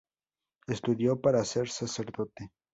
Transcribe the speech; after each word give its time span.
Estudió 0.65 1.21
para 1.21 1.45
ser 1.45 1.69
sacerdote. 1.69 2.49